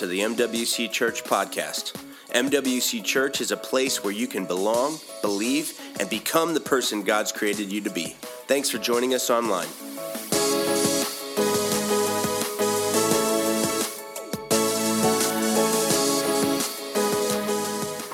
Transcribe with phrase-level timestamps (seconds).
[0.00, 1.92] To the MWC Church podcast.
[2.30, 7.32] MWC Church is a place where you can belong, believe, and become the person God's
[7.32, 8.16] created you to be.
[8.46, 9.68] Thanks for joining us online.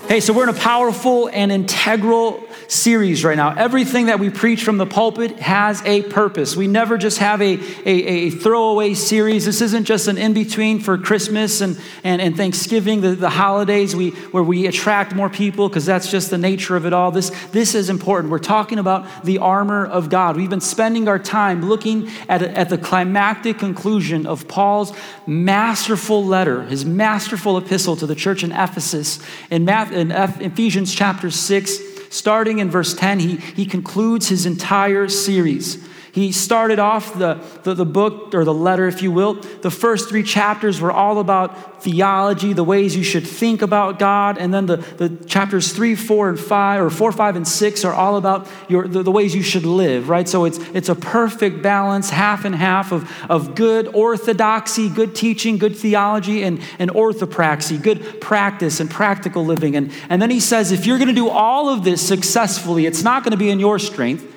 [0.09, 3.55] Hey, so we're in a powerful and integral series right now.
[3.55, 6.57] Everything that we preach from the pulpit has a purpose.
[6.57, 9.45] We never just have a, a, a throwaway series.
[9.45, 13.95] This isn't just an in between for Christmas and, and, and Thanksgiving, the, the holidays
[13.95, 17.11] we, where we attract more people because that's just the nature of it all.
[17.11, 18.31] This, this is important.
[18.31, 20.37] We're talking about the armor of God.
[20.37, 24.93] We've been spending our time looking at, at the climactic conclusion of Paul's
[25.27, 29.19] masterful letter, his masterful epistle to the church in Ephesus
[29.51, 35.83] in, in Ephesians chapter 6 starting in verse 10, he, he concludes his entire series.
[36.17, 39.35] He started off the, the, the, book, or the letter, if you will.
[39.35, 44.39] The first three chapters were all about theology, the ways you should think about God.
[44.39, 47.93] And then the, the chapters three, four, and five, or four, five, and six are
[47.93, 50.27] all about your, the, the ways you should live, right?
[50.27, 55.59] So it's, it's a perfect balance, half and half of, of good orthodoxy, good teaching,
[55.59, 59.77] good theology, and, and orthopraxy, good practice and practical living.
[59.77, 63.03] And, and then he says, if you're going to do all of this successfully, it's
[63.03, 64.33] not going to be in your strength.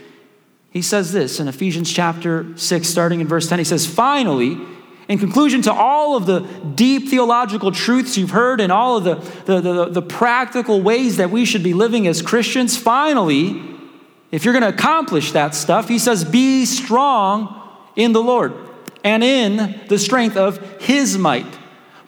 [0.72, 3.59] He says this in Ephesians chapter 6, starting in verse 10.
[3.59, 4.58] He says, Finally,
[5.08, 6.42] in conclusion to all of the
[6.76, 11.31] deep theological truths you've heard and all of the, the, the, the practical ways that
[11.31, 13.64] we should be living as Christians, finally,
[14.31, 18.54] if you're going to accomplish that stuff, he says, Be strong in the Lord
[19.04, 21.59] and in the strength of his might.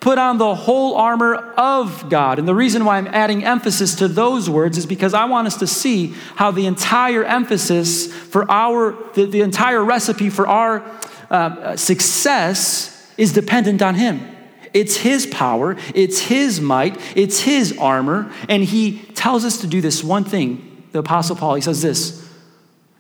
[0.02, 2.40] Put on the whole armor of God.
[2.40, 5.58] And the reason why I'm adding emphasis to those words is because I want us
[5.58, 10.84] to see how the entire emphasis for our, the, the entire recipe for our
[11.30, 14.28] uh, success is dependent on Him.
[14.74, 18.34] It's His power, it's His might, it's His armor.
[18.50, 20.84] And He tells us to do this one thing.
[20.94, 22.28] The Apostle Paul, he says this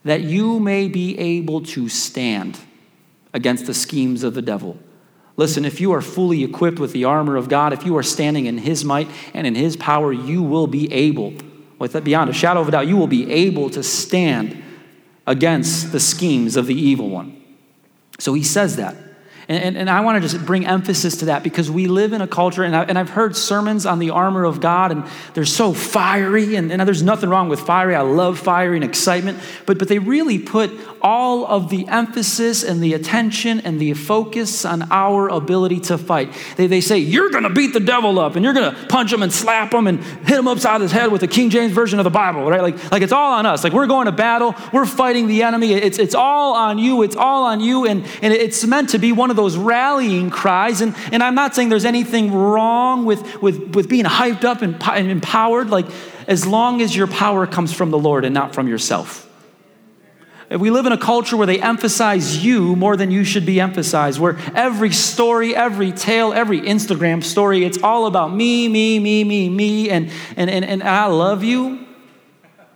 [0.04, 2.59] that you may be able to stand
[3.34, 4.78] against the schemes of the devil.
[5.41, 8.46] Listen, if you are fully equipped with the armor of God, if you are standing
[8.46, 11.34] in His might and in His power, you will be able,
[11.79, 14.63] with that beyond a shadow of a doubt, you will be able to stand
[15.25, 17.41] against the schemes of the evil one.
[18.19, 18.96] So he says that.
[19.47, 22.22] And, and, and, I want to just bring emphasis to that because we live in
[22.22, 25.03] a culture, and, I, and I've heard sermons on the armor of God, and
[25.34, 27.96] they're so fiery, and, and there's nothing wrong with fiery.
[27.96, 32.81] I love fiery and excitement, but, but they really put all of the emphasis and
[32.81, 36.34] the attention and the focus on our ability to fight.
[36.56, 39.12] They, they say, You're going to beat the devil up, and you're going to punch
[39.12, 42.00] him and slap him and hit him upside his head with the King James Version
[42.00, 42.62] of the Bible, right?
[42.62, 43.63] Like, like it's all on us.
[43.63, 45.74] Like we're going to battle, we're fighting the enemy.
[45.74, 49.12] It's, it's all on you, it's all on you, and, and it's meant to be
[49.12, 50.81] one of those rallying cries.
[50.81, 54.81] And, and I'm not saying there's anything wrong with, with, with being hyped up and,
[54.84, 55.88] and empowered, like
[56.28, 59.28] as long as your power comes from the Lord and not from yourself.
[60.52, 64.19] We live in a culture where they emphasize you more than you should be emphasized,
[64.19, 69.48] where every story, every tale, every Instagram story, it's all about me, me, me, me,
[69.50, 71.88] me, and, and, and, and I love you.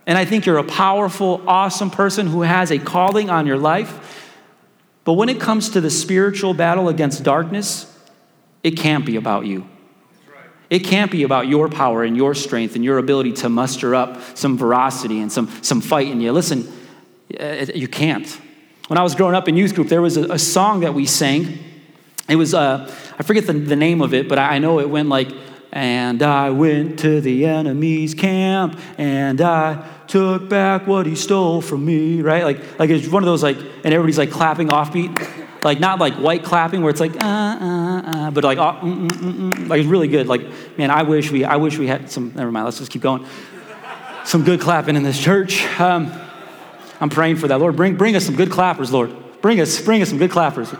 [0.06, 4.24] And I think you're a powerful, awesome person who has a calling on your life.
[5.06, 7.90] But when it comes to the spiritual battle against darkness,
[8.62, 9.66] it can't be about you.
[10.68, 14.20] It can't be about your power and your strength and your ability to muster up
[14.36, 16.32] some veracity and some, some fight in you.
[16.32, 16.70] Listen,
[17.38, 18.28] uh, you can't.
[18.88, 21.06] When I was growing up in youth group, there was a, a song that we
[21.06, 21.56] sang.
[22.28, 25.08] It was, uh, I forget the, the name of it, but I know it went
[25.08, 25.30] like,
[25.76, 31.84] and I went to the enemy's camp, and I took back what he stole from
[31.84, 32.44] me, right?
[32.44, 36.14] Like, like it's one of those like, and everybody's like clapping offbeat, like not like
[36.14, 39.68] white clapping where it's like, uh, uh, uh, but like, uh, mm, mm, mm, mm,
[39.68, 40.26] like it's really good.
[40.26, 40.46] Like,
[40.78, 42.32] man, I wish we, I wish we had some.
[42.34, 42.64] Never mind.
[42.64, 43.26] Let's just keep going.
[44.24, 45.62] Some good clapping in this church.
[45.78, 46.10] Um,
[47.02, 47.58] I'm praying for that.
[47.58, 49.14] Lord, bring, bring us some good clappers, Lord.
[49.42, 50.74] Bring us, bring us some good clappers.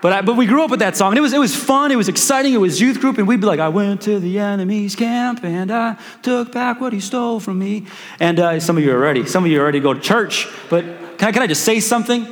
[0.00, 1.92] But, I, but we grew up with that song, and it was, it was fun,
[1.92, 4.38] it was exciting, it was youth group, and we'd be like, I went to the
[4.38, 7.86] enemy's camp, and I took back what he stole from me.
[8.18, 9.26] And uh, some of you are ready.
[9.26, 10.84] Some of you already go to church, but
[11.18, 12.26] can I, can I just say something?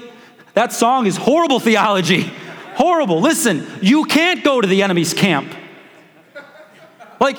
[0.55, 2.32] That song is horrible theology.
[2.75, 3.20] Horrible.
[3.20, 5.55] Listen, you can't go to the enemy's camp.
[7.20, 7.37] Like,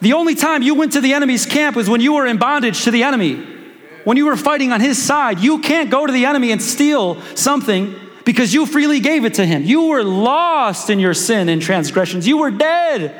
[0.00, 2.84] the only time you went to the enemy's camp was when you were in bondage
[2.84, 3.58] to the enemy
[4.04, 7.20] when you were fighting on his side, you can't go to the enemy and steal
[7.34, 7.94] something
[8.24, 9.64] because you freely gave it to him.
[9.64, 12.26] You were lost in your sin and transgressions.
[12.26, 13.14] You were dead.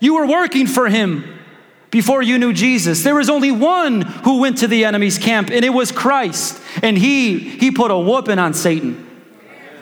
[0.00, 1.38] You were working for him
[1.90, 3.02] before you knew Jesus.
[3.02, 6.60] There was only one who went to the enemy's camp, and it was Christ.
[6.82, 9.02] And he, he put a whooping on Satan.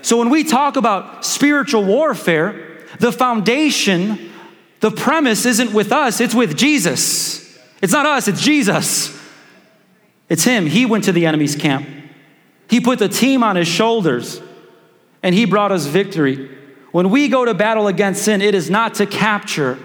[0.02, 4.32] So when we talk about spiritual warfare, the foundation,
[4.80, 7.58] the premise isn't with us, it's with Jesus.
[7.80, 9.18] It's not us, it's Jesus.
[10.28, 10.66] It's Him.
[10.66, 11.88] He went to the enemy's camp,
[12.68, 14.40] He put the team on His shoulders,
[15.22, 16.50] and He brought us victory.
[16.92, 19.78] When we go to battle against sin, it is not to capture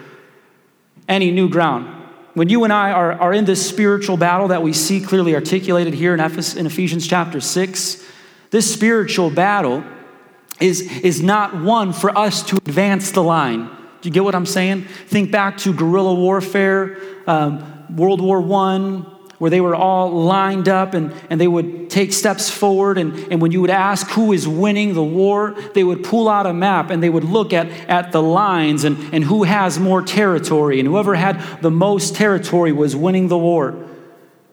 [1.07, 1.95] any new ground.
[2.35, 5.93] When you and I are, are in this spiritual battle that we see clearly articulated
[5.93, 8.05] here in, Ephes- in Ephesians chapter 6,
[8.51, 9.83] this spiritual battle
[10.59, 13.69] is, is not one for us to advance the line.
[14.01, 14.83] Do you get what I'm saying?
[15.07, 16.97] Think back to guerrilla warfare,
[17.27, 19.03] um, World War I,
[19.39, 22.97] where they were all lined up and, and they would take steps forward.
[22.97, 26.45] And, and when you would ask who is winning the war, they would pull out
[26.45, 30.01] a map and they would look at, at the lines and, and who has more
[30.01, 30.79] territory.
[30.79, 33.88] And whoever had the most territory was winning the war.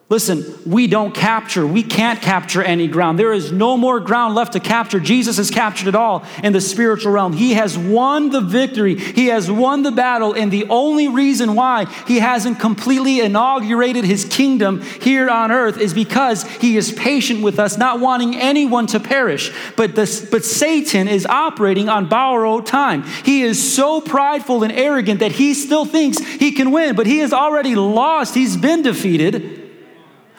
[0.09, 3.19] Listen, we don't capture, we can't capture any ground.
[3.19, 5.01] There is no more ground left to capture.
[5.01, 7.33] Jesus has captured it all in the spiritual realm.
[7.33, 11.87] He has won the victory, He has won the battle, and the only reason why
[12.07, 17.59] He hasn't completely inaugurated His kingdom here on earth is because He is patient with
[17.59, 19.53] us, not wanting anyone to perish.
[19.75, 23.03] But, this, but Satan is operating on borrowed time.
[23.03, 27.19] He is so prideful and arrogant that he still thinks he can win, but he
[27.19, 29.66] has already lost, he's been defeated.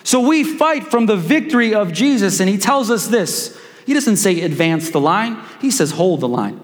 [0.07, 3.59] So we fight from the victory of Jesus, and he tells us this.
[3.85, 6.63] He doesn't say advance the line, he says hold the line.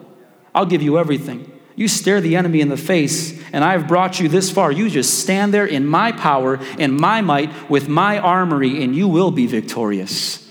[0.55, 1.51] I'll give you everything.
[1.75, 4.71] You stare the enemy in the face, and I've brought you this far.
[4.71, 9.09] You just stand there in my power and my might with my armory, and you
[9.09, 10.49] will be victorious.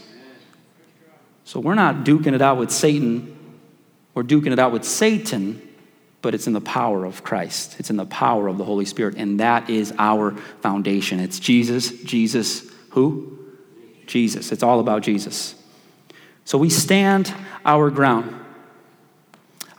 [1.45, 3.35] So we're not duking it out with Satan,
[4.13, 5.67] we're duking it out with Satan,
[6.21, 7.77] but it's in the power of Christ.
[7.81, 11.21] It's in the power of the Holy Spirit, and that is our foundation.
[11.21, 13.39] It's Jesus, Jesus, who?
[14.07, 14.53] Jesus.
[14.53, 15.55] It's all about Jesus.
[16.45, 17.33] So we stand
[17.65, 18.39] our ground.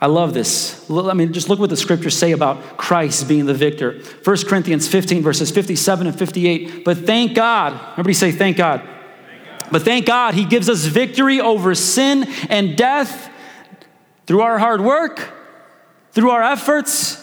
[0.01, 0.89] I love this.
[0.89, 4.01] I mean, just look what the scriptures say about Christ being the victor.
[4.23, 6.83] 1 Corinthians 15, verses 57 and 58.
[6.83, 7.79] But thank God.
[7.93, 8.81] Everybody say, thank God.
[8.81, 9.71] Thank God.
[9.71, 13.29] But thank God, He gives us victory over sin and death
[14.25, 15.31] through our hard work,
[16.11, 17.15] through our efforts,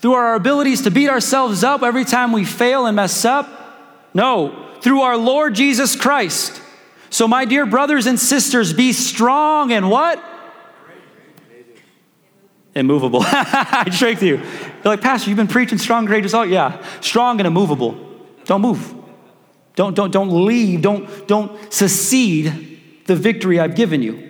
[0.00, 3.48] through our abilities to beat ourselves up every time we fail and mess up.
[4.14, 6.62] No, through our Lord Jesus Christ.
[7.10, 10.18] So, my dear brothers and sisters, be strong and what?
[12.74, 13.20] Immovable.
[13.22, 14.38] I tricked you.
[14.38, 16.32] You're like, Pastor, you've been preaching strong, courageous.
[16.32, 16.82] Oh, yeah.
[17.02, 17.98] Strong and immovable.
[18.46, 18.94] Don't move.
[19.74, 20.80] Don't, don't, don't leave.
[20.80, 24.27] Don't, don't secede the victory I've given you.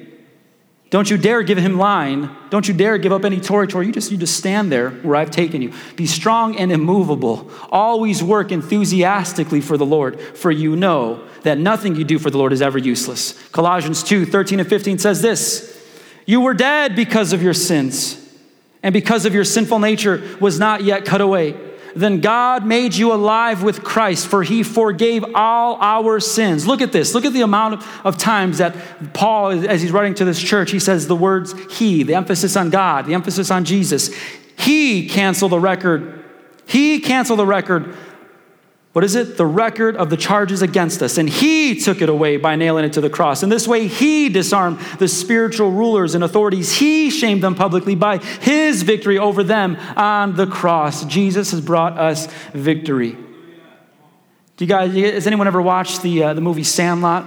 [0.90, 2.34] Don't you dare give him line.
[2.48, 3.86] Don't you dare give up any territory.
[3.86, 5.72] You just, you just stand there where I've taken you.
[5.96, 7.50] Be strong and immovable.
[7.70, 12.38] Always work enthusiastically for the Lord, for you know that nothing you do for the
[12.38, 13.32] Lord is ever useless.
[13.50, 15.78] Colossians 2 13 and 15 says this
[16.24, 18.16] You were dead because of your sins,
[18.82, 21.54] and because of your sinful nature was not yet cut away
[22.00, 26.66] then God made you alive with Christ, for he forgave all our sins.
[26.66, 27.14] Look at this.
[27.14, 28.76] Look at the amount of, of times that
[29.14, 32.70] Paul, as he's writing to this church, he says the words he, the emphasis on
[32.70, 34.14] God, the emphasis on Jesus.
[34.58, 36.24] He canceled the record.
[36.66, 37.96] He canceled the record
[38.92, 39.36] what is it?
[39.36, 41.18] The record of the charges against us.
[41.18, 43.42] And he took it away by nailing it to the cross.
[43.42, 46.72] In this way, he disarmed the spiritual rulers and authorities.
[46.72, 51.04] He shamed them publicly by his victory over them on the cross.
[51.04, 53.16] Jesus has brought us victory.
[54.56, 57.24] Do you guys, has anyone ever watched the, uh, the movie Sandlot?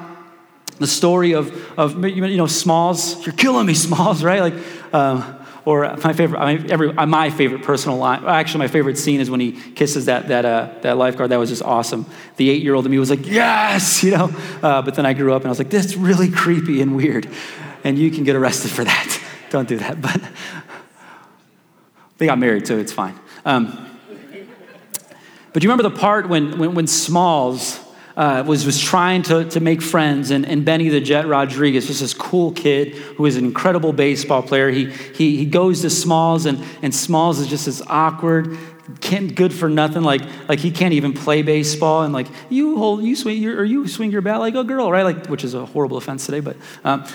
[0.80, 3.26] The story of, of, you know, Smalls.
[3.26, 4.42] You're killing me, Smalls, right?
[4.42, 9.30] Like, um, or my favorite, every, my favorite personal line, actually, my favorite scene is
[9.30, 11.30] when he kisses that, that, uh, that lifeguard.
[11.32, 12.06] That was just awesome.
[12.38, 14.32] The eight year old in me was like, yes, you know.
[14.62, 16.96] Uh, but then I grew up and I was like, this is really creepy and
[16.96, 17.30] weird.
[17.84, 19.22] And you can get arrested for that.
[19.50, 20.02] Don't do that.
[20.02, 20.22] But
[22.18, 23.20] they got married, so it's fine.
[23.46, 23.88] Um,
[25.54, 27.80] but do you remember the part when, when, when Smalls,
[28.16, 32.02] uh, was, was trying to, to make friends, and, and Benny the Jet Rodriguez, just
[32.02, 34.70] this cool kid who is an incredible baseball player.
[34.70, 38.58] He, he, he goes to Smalls, and, and Smalls is just as awkward,
[39.00, 40.04] can't, good for nothing.
[40.04, 43.64] Like, like he can't even play baseball, and like you hold, you swing, your, or
[43.64, 45.04] you swing your bat like a girl, right?
[45.04, 46.58] Like, which is a horrible offense today, but.
[46.84, 47.06] Um,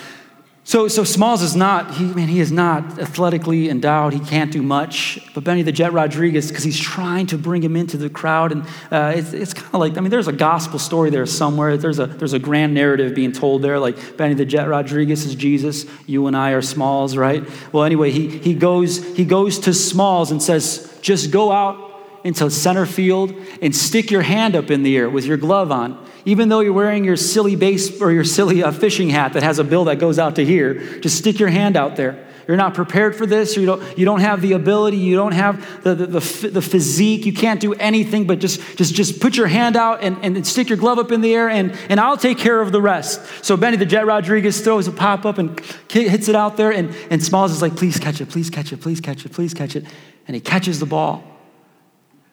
[0.67, 4.11] so, so Smalls is not, he, man, he is not athletically endowed.
[4.11, 5.17] He can't do much.
[5.33, 8.51] But Benny the Jet Rodriguez, because he's trying to bring him into the crowd.
[8.51, 11.77] And uh, it's, it's kind of like, I mean, there's a gospel story there somewhere.
[11.77, 13.79] There's a, there's a grand narrative being told there.
[13.79, 15.85] Like Benny the Jet Rodriguez is Jesus.
[16.05, 17.47] You and I are Smalls, right?
[17.71, 21.86] Well, anyway, he, he, goes, he goes to Smalls and says, just go out
[22.27, 26.05] into center field and stick your hand up in the air with your glove on,
[26.25, 29.59] even though you're wearing your silly base or your silly uh, fishing hat that has
[29.59, 30.99] a bill that goes out to here.
[30.99, 32.27] Just stick your hand out there.
[32.47, 33.57] You're not prepared for this.
[33.57, 34.97] You don't, you don't have the ability.
[34.97, 37.25] You don't have the, the, the, the, physique.
[37.25, 40.69] You can't do anything but just, just, just put your hand out and, and stick
[40.69, 43.21] your glove up in the air, and, and I'll take care of the rest.
[43.43, 46.95] So Benny the Jet Rodriguez throws a pop up and hits it out there, and,
[47.09, 49.75] and Smalls is like, please catch it, please catch it, please catch it, please catch
[49.75, 49.85] it.
[50.25, 51.36] And he catches the ball.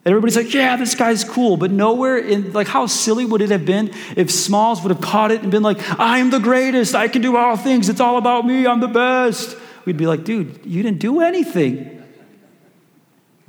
[0.05, 1.57] And everybody's like, yeah, this guy's cool.
[1.57, 5.31] But nowhere in, like, how silly would it have been if Smalls would have caught
[5.31, 6.95] it and been like, I'm the greatest.
[6.95, 7.89] I can do all things.
[7.89, 8.67] It's all about me.
[8.67, 12.03] I'm the best we'd be like, dude, you didn't do anything.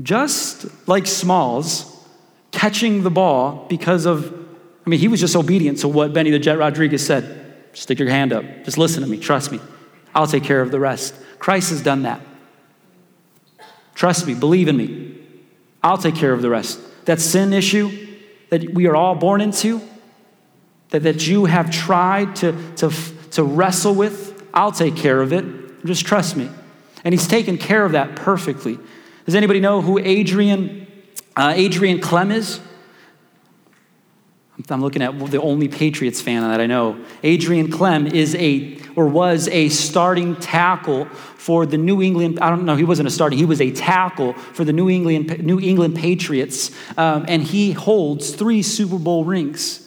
[0.02, 1.92] Just like Smalls
[2.52, 4.34] catching the ball because of,
[4.86, 7.42] I mean, he was just obedient to what Benny the Jet Rodriguez said.
[7.74, 8.46] Stick your hand up.
[8.64, 9.18] Just listen to me.
[9.18, 9.60] Trust me.
[10.14, 11.16] I'll take care of the rest.
[11.40, 12.22] Christ has done that.
[13.94, 14.34] Trust me.
[14.34, 15.25] Believe in me.
[15.86, 16.80] I'll take care of the rest.
[17.06, 18.08] That sin issue
[18.50, 19.82] that we are all born into,
[20.90, 22.92] that, that you have tried to, to,
[23.32, 25.46] to wrestle with, I'll take care of it.
[25.86, 26.50] Just trust me.
[27.04, 28.80] And he's taken care of that perfectly.
[29.26, 30.88] Does anybody know who Adrian,
[31.36, 32.60] uh, Adrian Klemm is?
[34.72, 37.04] I'm looking at the only Patriots fan that I know.
[37.24, 42.66] Adrian Klemm is a, or was a starting tackle for the New England, I don't
[42.66, 45.96] know, he wasn't a starting, he was a tackle for the New England, New England
[45.96, 46.72] Patriots.
[46.98, 49.82] Um, and he holds three Super Bowl rings.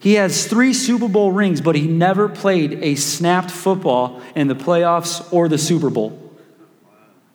[0.00, 4.54] He has three Super Bowl rings, but he never played a snapped football in the
[4.54, 6.20] playoffs or the Super Bowl.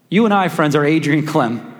[0.10, 1.74] You and I, friends, are Adrian Klemm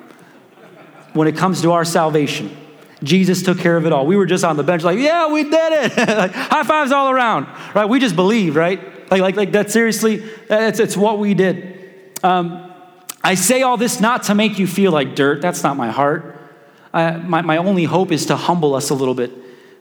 [1.14, 2.56] when it comes to our salvation.
[3.04, 4.06] Jesus took care of it all.
[4.06, 5.98] We were just on the bench, like, yeah, we did it.
[6.18, 7.86] like, high fives all around, right?
[7.86, 8.80] We just believed, right?
[9.12, 9.72] Like, like, like that.
[9.72, 12.14] Seriously, it's, it's what we did.
[12.24, 12.72] Um,
[13.24, 15.42] I say all this not to make you feel like dirt.
[15.42, 16.38] That's not my heart.
[16.94, 19.32] My, my only hope is to humble us a little bit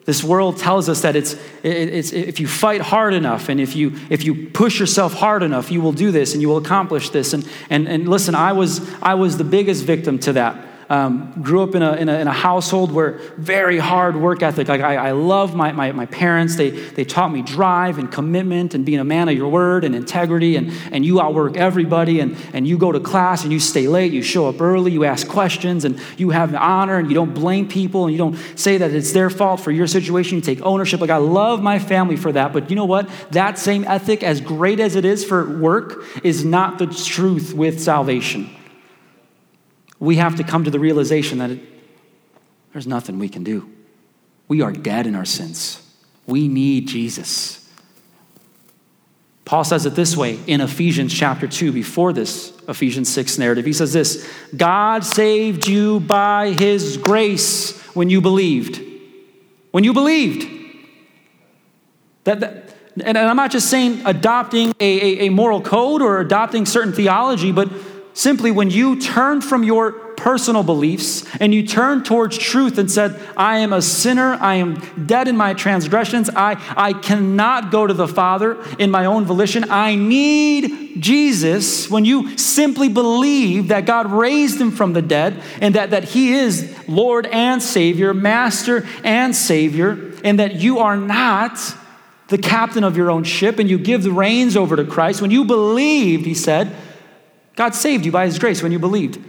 [0.08, 3.94] this world tells us that it's, it's, if you fight hard enough and if you,
[4.08, 7.34] if you push yourself hard enough, you will do this and you will accomplish this.
[7.34, 10.64] And, and, and listen, I was, I was the biggest victim to that.
[10.90, 14.68] Um, grew up in a, in, a, in a household where very hard work ethic.
[14.68, 16.56] Like I, I love my, my, my parents.
[16.56, 19.94] They, they taught me drive and commitment and being a man of your word and
[19.94, 20.56] integrity.
[20.56, 22.20] And, and you outwork everybody.
[22.20, 24.12] And, and you go to class and you stay late.
[24.12, 24.90] You show up early.
[24.90, 28.36] You ask questions and you have honor and you don't blame people and you don't
[28.56, 30.36] say that it's their fault for your situation.
[30.36, 31.00] You take ownership.
[31.00, 32.54] Like I love my family for that.
[32.54, 33.10] But you know what?
[33.32, 37.80] That same ethic, as great as it is for work, is not the truth with
[37.80, 38.54] salvation
[40.00, 41.60] we have to come to the realization that it,
[42.72, 43.70] there's nothing we can do.
[44.46, 45.82] We are dead in our sins.
[46.26, 47.68] We need Jesus.
[49.44, 53.64] Paul says it this way in Ephesians chapter 2, before this Ephesians 6 narrative.
[53.64, 58.82] He says this God saved you by his grace when you believed.
[59.70, 60.46] When you believed.
[62.24, 62.74] That, that
[63.04, 67.52] and I'm not just saying adopting a, a, a moral code or adopting certain theology,
[67.52, 67.70] but
[68.18, 73.16] Simply, when you turned from your personal beliefs and you turned towards truth and said,
[73.36, 74.74] I am a sinner, I am
[75.06, 79.66] dead in my transgressions, I, I cannot go to the Father in my own volition,
[79.70, 81.88] I need Jesus.
[81.88, 86.32] When you simply believe that God raised him from the dead and that, that he
[86.32, 91.56] is Lord and Savior, Master and Savior, and that you are not
[92.26, 95.30] the captain of your own ship and you give the reins over to Christ, when
[95.30, 96.74] you believed, he said,
[97.58, 99.20] God saved you by his grace when you believed.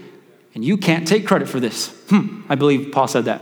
[0.53, 1.87] And you can't take credit for this.
[2.09, 3.41] Hmm, I believe Paul said that.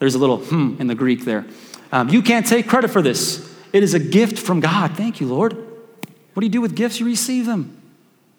[0.00, 1.46] There's a little hmm in the Greek there.
[1.90, 3.50] Um, you can't take credit for this.
[3.72, 4.98] It is a gift from God.
[4.98, 5.54] Thank you, Lord.
[5.54, 7.00] What do you do with gifts?
[7.00, 7.80] You receive them.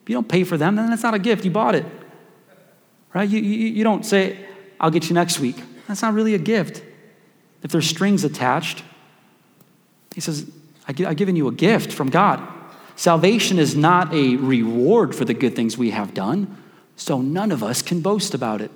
[0.04, 1.44] If you don't pay for them, then that's not a gift.
[1.44, 1.86] You bought it.
[3.12, 3.28] Right?
[3.28, 4.46] You, you, you don't say,
[4.80, 5.56] I'll get you next week.
[5.88, 6.84] That's not really a gift.
[7.64, 8.84] If there's strings attached,
[10.14, 10.52] he says,
[10.88, 12.48] I've given you a gift from God.
[12.96, 16.58] Salvation is not a reward for the good things we have done,
[16.96, 18.72] so none of us can boast about it.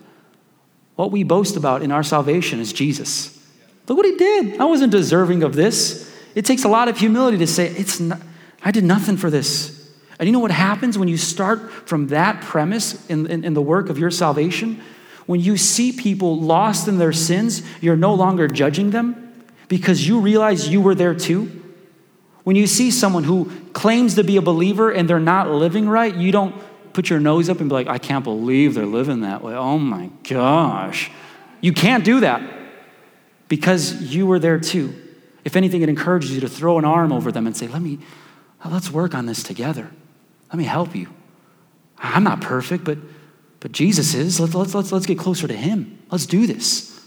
[0.95, 3.33] What we boast about in our salvation is Jesus.
[3.87, 4.59] Look what he did.
[4.59, 6.11] I wasn't deserving of this.
[6.33, 8.19] It takes a lot of humility to say, it's not,
[8.63, 9.73] I did nothing for this.
[10.19, 13.61] And you know what happens when you start from that premise in, in, in the
[13.61, 14.81] work of your salvation?
[15.27, 20.19] When you see people lost in their sins, you're no longer judging them because you
[20.19, 21.63] realize you were there too.
[22.47, 26.15] When you see someone who claims to be a believer and they're not living right,
[26.15, 26.55] you don't
[26.93, 29.53] put your nose up and be like, I can't believe they're living that way.
[29.53, 31.11] Oh my gosh.
[31.59, 32.41] You can't do that
[33.49, 34.95] because you were there too.
[35.43, 37.99] If anything, it encourages you to throw an arm over them and say, Let me,
[38.63, 39.91] let's work on this together.
[40.47, 41.09] Let me help you.
[41.97, 42.97] I'm not perfect, but,
[43.59, 44.39] but Jesus is.
[44.39, 45.99] Let's, let's, let's, let's get closer to him.
[46.11, 46.97] Let's do this.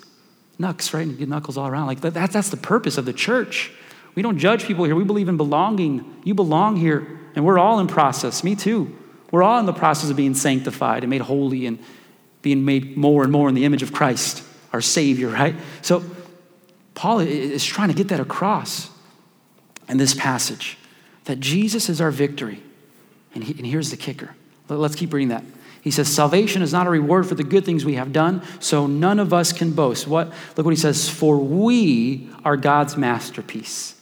[0.59, 1.07] Knucks, right?
[1.07, 1.87] And get knuckles all around.
[1.87, 3.73] Like that, that's the purpose of the church.
[4.15, 4.95] We don't judge people here.
[4.95, 6.21] We believe in belonging.
[6.25, 8.43] You belong here, and we're all in process.
[8.43, 8.97] Me too.
[9.31, 11.79] We're all in the process of being sanctified and made holy and
[12.43, 15.55] being made more and more in the image of Christ, our Savior, right?
[15.83, 16.03] So
[16.95, 18.91] Paul is trying to get that across
[19.89, 20.79] in this passage
[21.25, 22.63] that Jesus is our victory.
[23.35, 24.35] And, he, and here's the kicker.
[24.69, 25.45] Let's keep reading that.
[25.83, 28.87] He says, Salvation is not a reward for the good things we have done, so
[28.87, 30.07] none of us can boast.
[30.07, 30.29] What?
[30.57, 34.00] Look what he says, For we are God's masterpiece.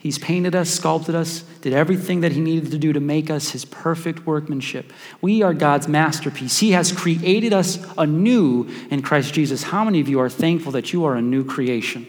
[0.00, 3.50] He's painted us, sculpted us, did everything that He needed to do to make us
[3.50, 4.94] His perfect workmanship.
[5.20, 6.58] We are God's masterpiece.
[6.58, 9.64] He has created us anew in Christ Jesus.
[9.64, 12.06] How many of you are thankful that you are a new creation?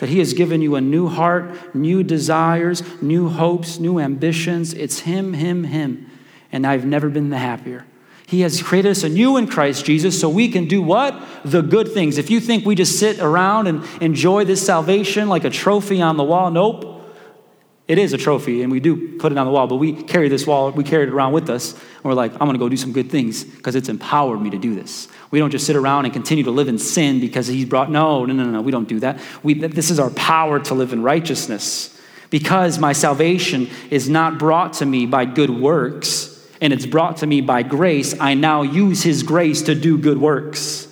[0.00, 4.72] That He has given you a new heart, new desires, new hopes, new ambitions.
[4.72, 6.10] It's Him, Him, Him.
[6.50, 7.84] And I've never been the happier.
[8.26, 11.22] He has created us anew in Christ Jesus so we can do what?
[11.44, 12.16] The good things.
[12.16, 16.16] If you think we just sit around and enjoy this salvation like a trophy on
[16.16, 16.94] the wall, nope.
[17.88, 20.28] It is a trophy, and we do put it on the wall, but we carry
[20.28, 22.76] this wall, we carry it around with us, and we're like, I'm gonna go do
[22.76, 25.08] some good things because it's empowered me to do this.
[25.30, 28.26] We don't just sit around and continue to live in sin because he's brought, no,
[28.26, 29.18] no, no, no, we don't do that.
[29.42, 31.98] We, this is our power to live in righteousness.
[32.30, 37.26] Because my salvation is not brought to me by good works, and it's brought to
[37.26, 40.88] me by grace, I now use his grace to do good works.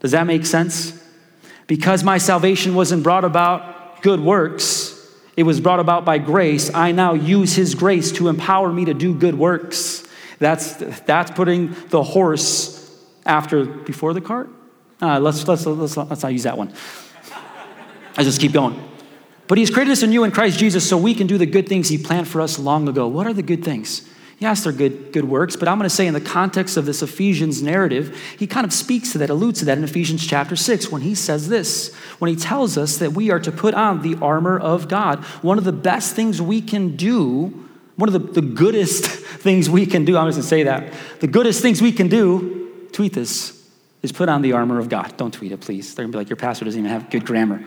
[0.00, 1.02] Does that make sense?
[1.66, 4.89] Because my salvation wasn't brought about good works,
[5.36, 6.72] it was brought about by grace.
[6.74, 10.06] I now use his grace to empower me to do good works.
[10.38, 12.76] That's, that's putting the horse
[13.26, 14.48] after, before the cart?
[15.00, 16.72] Uh, let's, let's, let's, let's not use that one.
[18.16, 18.82] I just keep going.
[19.46, 21.88] But he's created us anew in Christ Jesus so we can do the good things
[21.88, 23.08] he planned for us long ago.
[23.08, 24.08] What are the good things?
[24.40, 27.02] Yes, they're good, good works, but I'm going to say in the context of this
[27.02, 30.90] Ephesians narrative, he kind of speaks to that, alludes to that in Ephesians chapter 6
[30.90, 34.16] when he says this, when he tells us that we are to put on the
[34.22, 35.22] armor of God.
[35.42, 39.04] One of the best things we can do, one of the, the goodest
[39.42, 42.08] things we can do, I'm just going to say that, the goodest things we can
[42.08, 43.62] do, tweet this,
[44.00, 45.18] is put on the armor of God.
[45.18, 45.94] Don't tweet it, please.
[45.94, 47.62] They're going to be like, your pastor doesn't even have good grammar.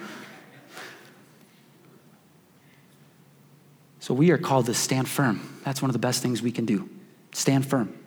[4.04, 5.40] So we are called to stand firm.
[5.64, 6.90] That's one of the best things we can do.
[7.32, 7.98] Stand firm.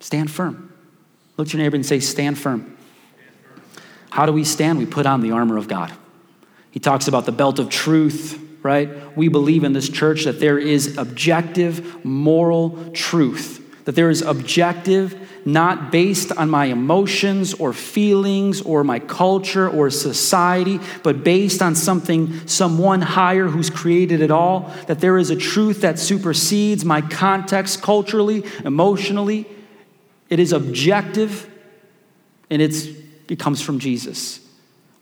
[0.00, 0.72] Stand firm.
[1.36, 2.74] Look at your neighbor and say, Stand firm.
[4.08, 4.78] How do we stand?
[4.78, 5.92] We put on the armor of God.
[6.70, 9.14] He talks about the belt of truth, right?
[9.14, 15.23] We believe in this church that there is objective moral truth that there is objective,
[15.44, 21.74] not based on my emotions or feelings or my culture or society, but based on
[21.74, 24.72] something, someone higher who's created it all.
[24.86, 29.46] That there is a truth that supersedes my context culturally, emotionally.
[30.30, 31.50] It is objective
[32.50, 32.86] and it's,
[33.28, 34.43] it comes from Jesus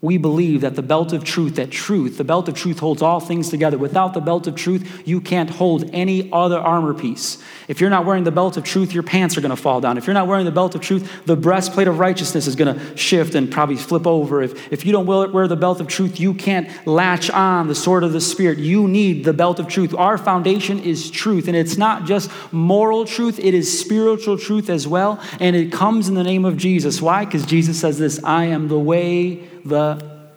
[0.03, 3.21] we believe that the belt of truth, that truth, the belt of truth holds all
[3.21, 3.77] things together.
[3.77, 7.41] Without the belt of truth, you can't hold any other armor piece.
[7.69, 9.97] If you're not wearing the belt of truth, your pants are going to fall down.
[9.97, 12.97] If you're not wearing the belt of truth, the breastplate of righteousness is going to
[12.97, 14.41] shift and probably flip over.
[14.41, 18.03] If, if you don't wear the belt of truth, you can't latch on the sword
[18.03, 18.57] of the Spirit.
[18.57, 19.95] You need the belt of truth.
[19.95, 24.85] Our foundation is truth, and it's not just moral truth, it is spiritual truth as
[24.85, 27.01] well, and it comes in the name of Jesus.
[27.01, 27.23] Why?
[27.23, 30.29] Because Jesus says this I am the way, the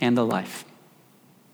[0.00, 0.64] and the life.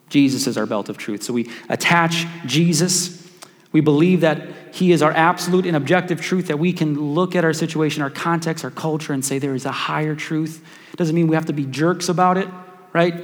[0.08, 1.22] Jesus is our belt of truth.
[1.22, 3.26] So we attach Jesus.
[3.72, 7.44] We believe that He is our absolute and objective truth, that we can look at
[7.44, 10.64] our situation, our context, our culture, and say there is a higher truth.
[10.96, 12.48] Doesn't mean we have to be jerks about it,
[12.92, 13.14] right?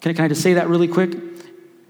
[0.00, 1.16] Can, can I just say that really quick?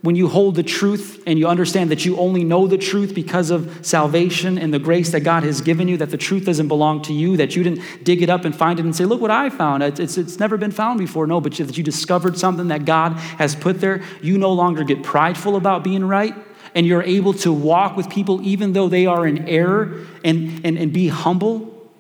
[0.05, 3.51] When you hold the truth and you understand that you only know the truth because
[3.51, 7.01] of salvation and the grace that God has given you, that the truth doesn't belong
[7.05, 9.31] to you, that you didn't dig it up and find it and say, Look what
[9.31, 9.83] I found.
[9.83, 11.27] It's, it's never been found before.
[11.27, 14.03] No, but that you discovered something that God has put there.
[14.21, 16.35] You no longer get prideful about being right.
[16.75, 20.77] And you're able to walk with people even though they are in error and, and,
[20.77, 21.91] and be humble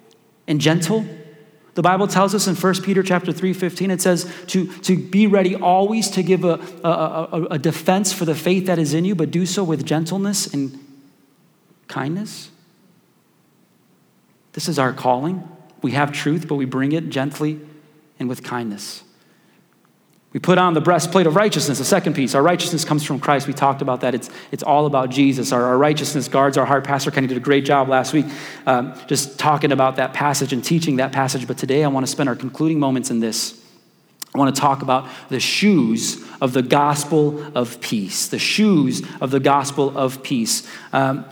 [0.47, 1.07] and gentle
[1.75, 5.27] the Bible tells us in 1 Peter chapter 3, 15, it says to, to be
[5.27, 9.05] ready always to give a, a, a, a defense for the faith that is in
[9.05, 10.79] you, but do so with gentleness and
[11.89, 12.51] kindness.
[14.53, 15.49] This is our calling.
[15.83, 17.61] We have truth, but we bring it gently
[18.21, 19.03] and with kindness.
[20.35, 22.35] We put on the breastplate of righteousness, the second piece.
[22.35, 23.47] Our righteousness comes from Christ.
[23.47, 24.17] We talked about that.
[24.17, 25.53] It's, it's all about Jesus.
[25.53, 26.83] Our, our righteousness guards our heart.
[26.83, 28.27] Pastor Kenny did a great job last week
[28.67, 31.47] um, just talking about that passage and teaching that passage.
[31.47, 33.63] But today I want to spend our concluding moments in this.
[34.35, 38.27] I want to talk about the shoes of the gospel of peace.
[38.27, 40.69] The shoes of the gospel of peace.
[40.93, 41.27] Um,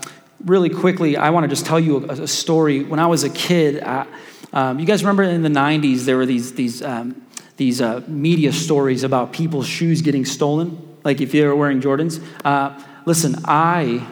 [0.44, 2.84] really quickly, I want to just tell you a, a story.
[2.84, 4.06] When I was a kid, I,
[4.52, 7.20] um, you guys remember in the 90s, there were these, these, um,
[7.62, 10.98] these uh, media stories about people's shoes getting stolen?
[11.04, 12.20] Like if you're wearing Jordans.
[12.44, 14.02] Uh, listen, I,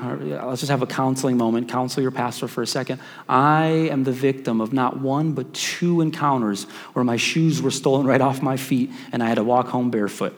[0.47, 3.01] let's just have a counseling moment, counsel your pastor for a second.
[3.29, 8.07] I am the victim of not one, but two encounters where my shoes were stolen
[8.13, 10.37] right off my feet and I had to walk home barefoot.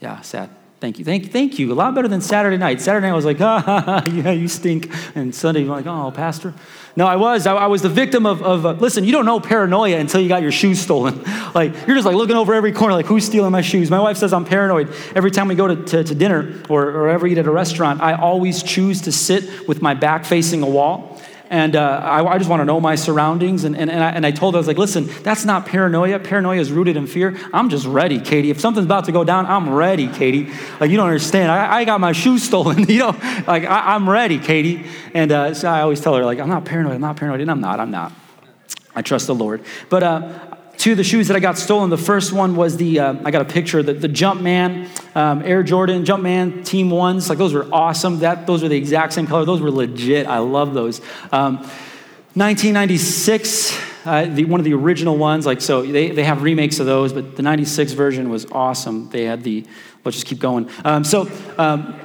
[0.00, 0.48] Yeah, sad.
[0.84, 1.04] Thank you.
[1.06, 1.72] Thank, you, thank you.
[1.72, 2.78] A lot better than Saturday night.
[2.78, 4.94] Saturday night I was like, ah, yeah, you stink.
[5.14, 6.52] And Sunday, I'm like, oh, Pastor.
[6.94, 7.46] No, I was.
[7.46, 10.28] I, I was the victim of, of uh, listen, you don't know paranoia until you
[10.28, 11.22] got your shoes stolen.
[11.54, 13.90] like, you're just like looking over every corner, like, who's stealing my shoes?
[13.90, 14.94] My wife says I'm paranoid.
[15.14, 18.02] Every time we go to, to, to dinner or, or ever eat at a restaurant,
[18.02, 21.13] I always choose to sit with my back facing a wall
[21.50, 23.64] and uh, I, I, just want to know my surroundings.
[23.64, 26.18] And, and, and, I, and I told her, I was like, listen, that's not paranoia.
[26.18, 27.38] Paranoia is rooted in fear.
[27.52, 28.50] I'm just ready, Katie.
[28.50, 30.50] If something's about to go down, I'm ready, Katie.
[30.80, 31.50] Like, you don't understand.
[31.50, 33.10] I, I got my shoes stolen, you know?
[33.46, 34.86] Like, I, am ready, Katie.
[35.12, 36.94] And uh, so I always tell her, like, I'm not paranoid.
[36.94, 37.42] I'm not paranoid.
[37.42, 37.78] And I'm not.
[37.78, 38.12] I'm not.
[38.94, 39.62] I trust the Lord.
[39.90, 40.53] But uh,
[40.84, 41.88] two of the shoes that I got stolen.
[41.88, 45.62] The first one was the, uh, I got a picture, the, the Jumpman um, Air
[45.62, 47.30] Jordan, Jumpman Team Ones.
[47.30, 48.18] Like those were awesome.
[48.18, 49.46] That, those were the exact same color.
[49.46, 50.26] Those were legit.
[50.26, 51.00] I love those.
[51.32, 51.56] Um,
[52.36, 56.84] 1996, uh, the, one of the original ones, like so they, they have remakes of
[56.84, 59.08] those, but the 96 version was awesome.
[59.08, 59.64] They had the,
[60.04, 60.68] let's just keep going.
[60.84, 61.98] Um, so um,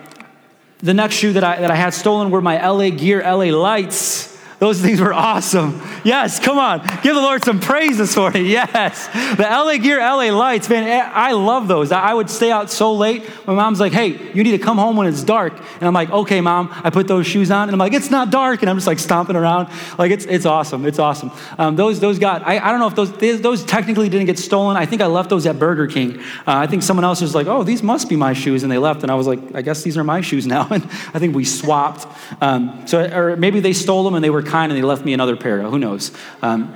[0.77, 4.28] the next shoe that I, that I had stolen were my LA Gear LA Lights.
[4.59, 5.81] Those things were awesome.
[6.03, 6.81] Yes, come on.
[7.01, 8.45] Give the Lord some praise this morning.
[8.59, 9.07] Yes.
[9.37, 11.91] The LA Gear, LA Lights, man, eh, I love those.
[11.91, 13.23] I would stay out so late.
[13.45, 15.53] My mom's like, hey, you need to come home when it's dark.
[15.75, 16.69] And I'm like, okay, mom.
[16.83, 18.61] I put those shoes on and I'm like, it's not dark.
[18.61, 19.69] And I'm just like stomping around.
[19.97, 20.85] Like, it's, it's awesome.
[20.85, 21.31] It's awesome.
[21.57, 24.39] Um, those, those got, I, I don't know if those, they, those technically didn't get
[24.39, 24.75] stolen.
[24.75, 26.19] I think I left those at Burger King.
[26.19, 28.63] Uh, I think someone else was like, oh, these must be my shoes.
[28.63, 29.03] And they left.
[29.03, 30.67] And I was like, I guess these are my shoes now.
[30.79, 32.07] And I think we swapped.
[32.41, 35.13] Um, so, or maybe they stole them and they were kind and they left me
[35.13, 35.61] another pair.
[35.61, 36.11] Who knows?
[36.41, 36.75] Um,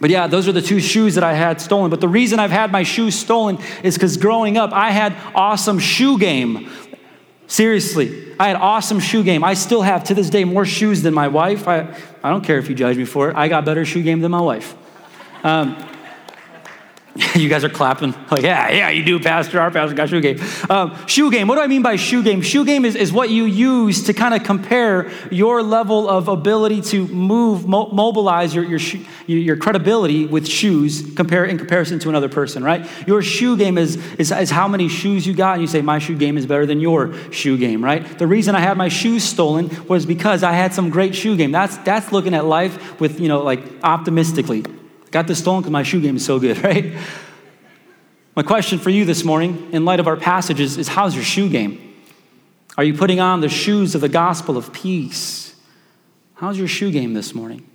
[0.00, 1.90] but yeah, those are the two shoes that I had stolen.
[1.90, 5.78] But the reason I've had my shoes stolen is because growing up, I had awesome
[5.78, 6.70] shoe game.
[7.48, 9.42] Seriously, I had awesome shoe game.
[9.42, 11.66] I still have to this day more shoes than my wife.
[11.66, 13.36] I, I don't care if you judge me for it.
[13.36, 14.76] I got better shoe game than my wife.
[15.42, 15.76] Um,
[17.34, 18.14] you guys are clapping.
[18.28, 19.58] Like, yeah, yeah, you do, Pastor.
[19.58, 20.38] Our pastor got shoe game.
[20.68, 21.48] Um, shoe game.
[21.48, 22.42] What do I mean by shoe game?
[22.42, 26.82] Shoe game is, is what you use to kind of compare your level of ability
[26.82, 32.10] to move, mo- mobilize your, your, sh- your credibility with shoes compare, in comparison to
[32.10, 32.86] another person, right?
[33.06, 35.98] Your shoe game is, is, is how many shoes you got, and you say, my
[35.98, 38.18] shoe game is better than your shoe game, right?
[38.18, 41.50] The reason I had my shoes stolen was because I had some great shoe game.
[41.50, 44.64] That's, that's looking at life with, you know, like optimistically.
[45.10, 46.94] Got this stolen because my shoe game is so good, right?
[48.36, 51.48] My question for you this morning, in light of our passages, is how's your shoe
[51.48, 51.84] game?
[52.76, 55.56] Are you putting on the shoes of the gospel of peace?
[56.34, 57.68] How's your shoe game this morning?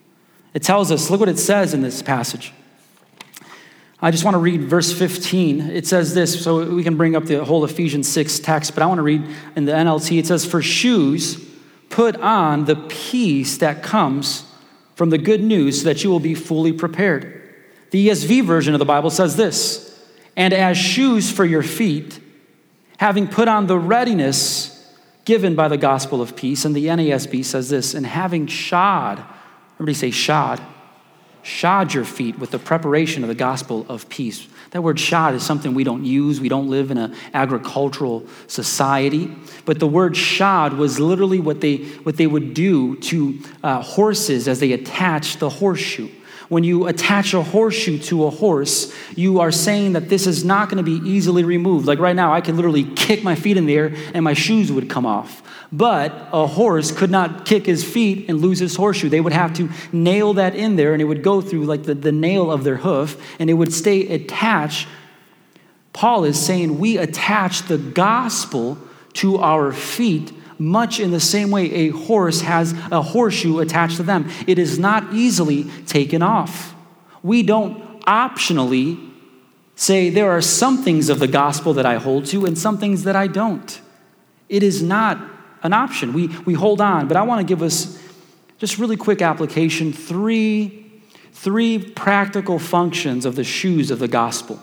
[0.54, 2.54] It tells us, look what it says in this passage.
[4.02, 5.62] I just want to read verse 15.
[5.72, 8.86] It says this, so we can bring up the whole Ephesians 6 text, but I
[8.86, 10.20] want to read in the NLT.
[10.20, 11.46] It says, For shoes,
[11.90, 14.50] put on the peace that comes
[14.96, 17.42] from the good news so that you will be fully prepared.
[17.92, 19.90] The ESV version of the Bible says this
[20.36, 22.20] and as shoes for your feet,
[22.98, 24.74] having put on the readiness
[25.26, 26.66] given by the gospel of peace.
[26.66, 29.24] And the NASB says this, and having shod,
[29.76, 30.62] everybody say shod,
[31.44, 34.48] shod your feet with the preparation of the gospel of peace.
[34.74, 36.42] That word shod is something we don't use.
[36.42, 39.32] We don't live in an agricultural society.
[39.66, 44.48] But the word shod was literally what they, what they would do to uh, horses
[44.48, 46.10] as they attached the horseshoe.
[46.50, 50.70] When you attach a horseshoe to a horse, you are saying that this is not
[50.70, 51.88] going to be easily removed.
[51.88, 54.72] Like right now, I can literally kick my feet in the air and my shoes
[54.72, 55.42] would come off.
[55.72, 59.10] But a horse could not kick his feet and lose his horseshoe.
[59.10, 61.96] They would have to nail that in there and it would go through like the,
[61.96, 64.88] the nail of their hoof and it would stay attached.
[65.94, 68.78] Paul is saying we attach the gospel
[69.14, 74.04] to our feet much in the same way a horse has a horseshoe attached to
[74.04, 74.30] them.
[74.48, 76.76] It is not easily taken off.
[77.22, 79.12] We don't optionally
[79.76, 83.04] say there are some things of the gospel that I hold to and some things
[83.04, 83.82] that I don't.
[84.50, 85.18] It is not
[85.64, 86.14] an option.
[86.14, 88.00] We, we hold on, but I want to give us
[88.58, 94.60] just really quick application three, three practical functions of the shoes of the gospel.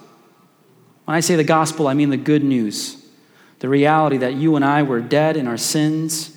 [1.06, 2.99] When I say the gospel, I mean the good news
[3.60, 6.36] the reality that you and I were dead in our sins.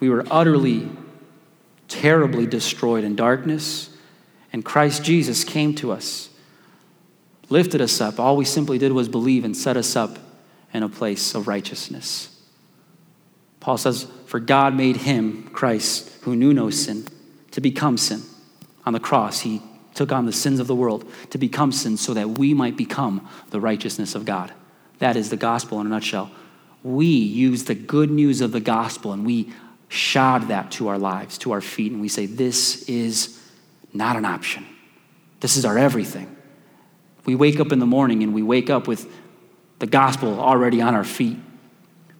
[0.00, 0.88] We were utterly,
[1.88, 3.90] terribly destroyed in darkness.
[4.52, 6.30] And Christ Jesus came to us,
[7.48, 8.18] lifted us up.
[8.18, 10.18] All we simply did was believe and set us up
[10.72, 12.34] in a place of righteousness.
[13.60, 17.06] Paul says, For God made him, Christ, who knew no sin,
[17.50, 18.22] to become sin.
[18.86, 19.60] On the cross, he
[19.94, 23.28] took on the sins of the world to become sin so that we might become
[23.50, 24.52] the righteousness of God.
[24.98, 26.30] That is the gospel in a nutshell.
[26.82, 29.52] We use the good news of the gospel and we
[29.88, 33.40] shod that to our lives, to our feet, and we say, This is
[33.92, 34.66] not an option.
[35.40, 36.34] This is our everything.
[37.24, 39.10] We wake up in the morning and we wake up with
[39.78, 41.36] the gospel already on our feet.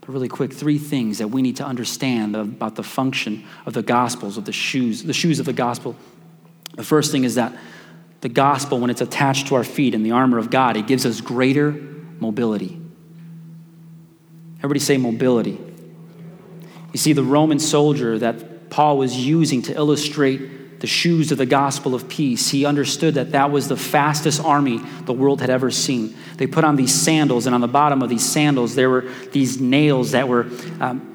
[0.00, 3.82] But really quick, three things that we need to understand about the function of the
[3.82, 5.96] gospels, of the shoes, the shoes of the gospel.
[6.74, 7.56] The first thing is that
[8.20, 11.06] the gospel, when it's attached to our feet in the armor of God, it gives
[11.06, 11.70] us greater
[12.20, 12.81] mobility.
[14.59, 15.59] Everybody say mobility.
[16.92, 21.46] You see, the Roman soldier that Paul was using to illustrate the shoes of the
[21.46, 25.70] gospel of peace, he understood that that was the fastest army the world had ever
[25.70, 26.14] seen.
[26.37, 29.61] They put on these sandals, and on the bottom of these sandals, there were these
[29.61, 30.46] nails that were.
[30.81, 31.12] Um,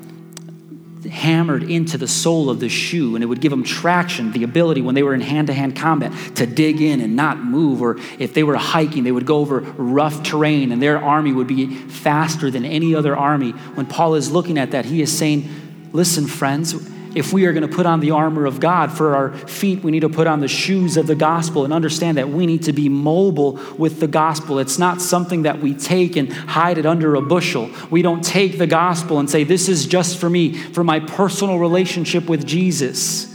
[1.10, 4.82] hammered into the sole of the shoe, and it would give them traction, the ability
[4.82, 7.82] when they were in hand to hand combat to dig in and not move.
[7.82, 11.48] Or if they were hiking, they would go over rough terrain, and their army would
[11.48, 13.52] be faster than any other army.
[13.52, 15.50] When Paul is looking at that, he is saying,
[15.94, 16.74] Listen, friends,
[17.16, 19.92] if we are going to put on the armor of God for our feet, we
[19.92, 22.74] need to put on the shoes of the gospel and understand that we need to
[22.74, 24.60] be mobile with the gospel.
[24.60, 27.70] It's not something that we take and hide it under a bushel.
[27.90, 31.60] We don't take the gospel and say, This is just for me, for my personal
[31.60, 33.28] relationship with Jesus.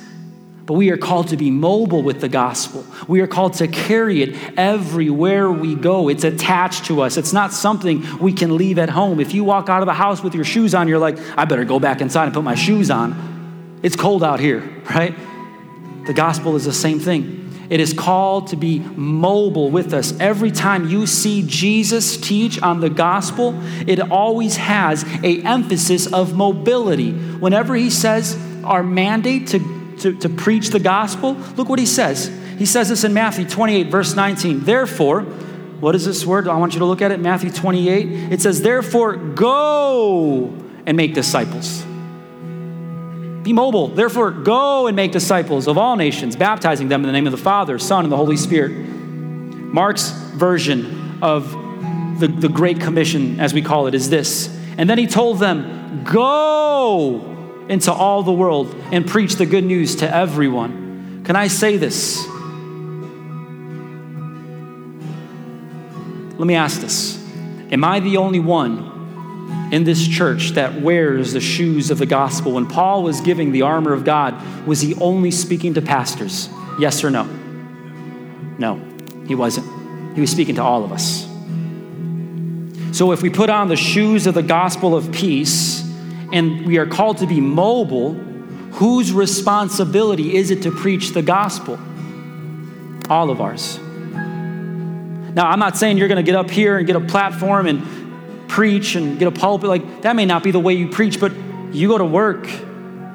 [0.64, 2.84] But we are called to be mobile with the gospel.
[3.06, 6.08] We are called to carry it everywhere we go.
[6.08, 7.16] It's attached to us.
[7.16, 9.20] It's not something we can leave at home.
[9.20, 11.64] If you walk out of the house with your shoes on, you're like, I better
[11.64, 13.35] go back inside and put my shoes on.
[13.82, 14.60] It's cold out here,
[14.90, 15.14] right?
[16.06, 17.42] The gospel is the same thing.
[17.68, 20.18] It is called to be mobile with us.
[20.20, 26.34] Every time you see Jesus teach on the gospel, it always has a emphasis of
[26.36, 27.10] mobility.
[27.12, 29.58] Whenever he says our mandate to
[29.98, 32.30] to, to preach the gospel, look what he says.
[32.58, 34.60] He says this in Matthew 28, verse 19.
[34.60, 36.48] Therefore, what is this word?
[36.48, 37.20] I want you to look at it.
[37.20, 38.32] Matthew 28.
[38.32, 40.54] It says, Therefore, go
[40.86, 41.84] and make disciples.
[43.46, 43.86] Be mobile.
[43.86, 47.38] Therefore, go and make disciples of all nations, baptizing them in the name of the
[47.38, 48.72] Father, Son, and the Holy Spirit.
[48.72, 51.52] Mark's version of
[52.18, 54.48] the, the Great Commission, as we call it, is this.
[54.76, 59.94] And then he told them, Go into all the world and preach the good news
[59.94, 61.22] to everyone.
[61.24, 62.26] Can I say this?
[66.36, 67.24] Let me ask this
[67.70, 68.95] Am I the only one
[69.72, 72.52] in this church that wears the shoes of the gospel?
[72.52, 76.48] When Paul was giving the armor of God, was he only speaking to pastors?
[76.78, 77.24] Yes or no?
[78.58, 78.82] No,
[79.26, 79.66] he wasn't.
[80.14, 81.26] He was speaking to all of us.
[82.96, 85.82] So if we put on the shoes of the gospel of peace,
[86.32, 88.14] and we are called to be mobile,
[88.72, 91.78] whose responsibility is it to preach the gospel?
[93.10, 93.78] All of ours.
[95.36, 97.82] Now, I'm not saying you're going to get up here and get a platform and
[98.48, 99.68] preach and get a pulpit.
[99.68, 101.32] Like, that may not be the way you preach, but
[101.72, 102.48] you go to work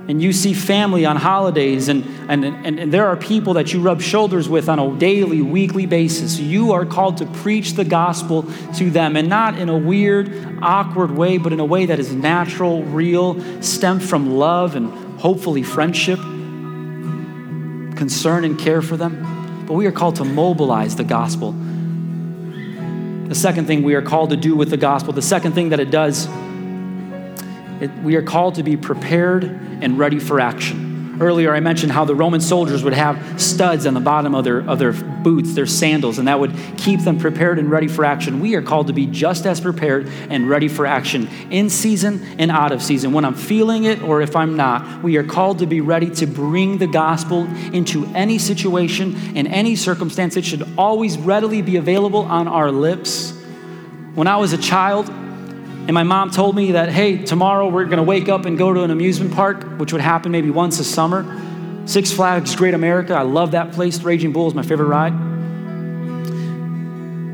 [0.07, 3.79] and you see family on holidays, and, and, and, and, there are people that you
[3.79, 6.39] rub shoulders with on a daily, weekly basis.
[6.39, 8.43] You are called to preach the gospel
[8.75, 12.13] to them, and not in a weird, awkward way, but in a way that is
[12.13, 16.19] natural, real, stemmed from love and hopefully friendship,
[17.95, 19.65] concern and care for them.
[19.67, 21.55] But we are called to mobilize the gospel.
[23.31, 25.79] The second thing we are called to do with the gospel, the second thing that
[25.79, 26.27] it does
[27.79, 30.90] it, we are called to be prepared and ready for action.
[31.21, 34.67] Earlier, I mentioned how the Roman soldiers would have studs on the bottom of their,
[34.67, 38.39] of their boots, their sandals, and that would keep them prepared and ready for action.
[38.39, 42.49] We are called to be just as prepared and ready for action in season and
[42.49, 43.13] out of season.
[43.13, 46.25] When I'm feeling it or if I'm not, we are called to be ready to
[46.25, 50.37] bring the gospel into any situation and any circumstance.
[50.37, 53.31] It should always readily be available on our lips.
[54.15, 55.07] When I was a child,
[55.87, 58.73] and my mom told me that, hey, tomorrow we're going to wake up and go
[58.73, 61.25] to an amusement park, which would happen maybe once a summer.
[61.85, 63.15] Six Flags Great America.
[63.15, 64.01] I love that place.
[64.01, 65.11] Raging Bull is my favorite ride.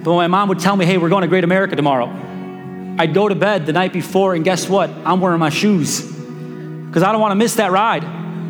[0.03, 2.07] But when my mom would tell me, hey, we're going to Great America tomorrow,
[2.97, 4.89] I'd go to bed the night before, and guess what?
[4.89, 8.03] I'm wearing my shoes because I don't want to miss that ride.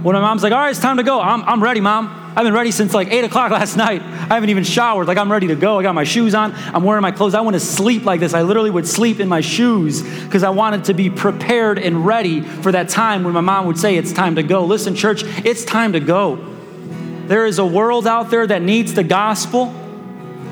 [0.03, 2.26] When my mom's like, all right, it's time to go, I'm, I'm ready, mom.
[2.38, 4.00] I've been ready since like 8 o'clock last night.
[4.04, 5.08] I haven't even showered.
[5.08, 5.80] Like, I'm ready to go.
[5.80, 6.54] I got my shoes on.
[6.54, 7.34] I'm wearing my clothes.
[7.34, 8.36] I want to sleep like this.
[8.36, 12.41] I literally would sleep in my shoes because I wanted to be prepared and ready
[12.41, 14.65] for that time when my mom would say, It's time to go.
[14.65, 16.36] Listen, church, it's time to go.
[17.26, 19.73] There is a world out there that needs the gospel.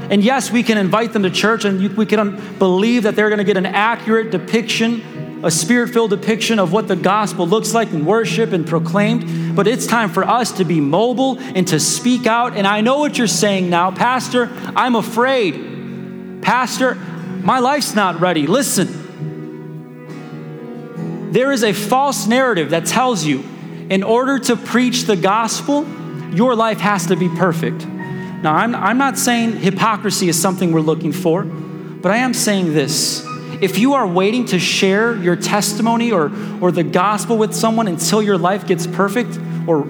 [0.10, 3.38] And yes, we can invite them to church and we can believe that they're going
[3.38, 5.04] to get an accurate depiction
[5.46, 9.24] a spirit filled depiction of what the gospel looks like in worship and proclaimed,
[9.56, 12.56] but it's time for us to be mobile and to speak out.
[12.56, 16.42] And I know what you're saying now, Pastor, I'm afraid.
[16.42, 18.48] Pastor, my life's not ready.
[18.48, 19.04] Listen,
[21.32, 23.44] there is a false narrative that tells you
[23.90, 25.86] in order to preach the gospel,
[26.34, 27.86] your life has to be perfect.
[27.86, 32.74] Now, I'm, I'm not saying hypocrisy is something we're looking for, but I am saying
[32.74, 33.25] this
[33.62, 38.22] if you are waiting to share your testimony or, or the gospel with someone until
[38.22, 39.38] your life gets perfect
[39.68, 39.88] or,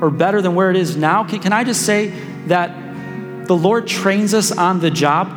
[0.00, 2.08] or better than where it is now, can, can I just say
[2.46, 5.28] that the Lord trains us on the job?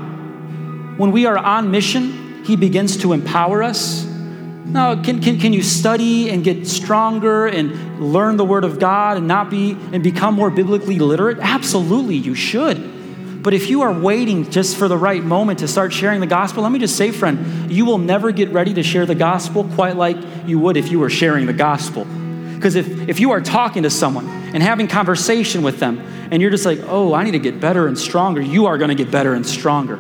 [0.98, 4.06] When we are on mission, He begins to empower us.
[4.06, 9.18] Now, can, can, can you study and get stronger and learn the Word of God
[9.18, 11.40] and not be and become more biblically literate?
[11.40, 13.01] Absolutely, you should.
[13.42, 16.62] But if you are waiting just for the right moment to start sharing the gospel,
[16.62, 19.96] let me just say, friend, you will never get ready to share the gospel quite
[19.96, 22.06] like you would if you were sharing the gospel.
[22.06, 26.00] Because if, if you are talking to someone and having conversation with them,
[26.30, 28.90] and you're just like, oh, I need to get better and stronger, you are going
[28.90, 29.98] to get better and stronger.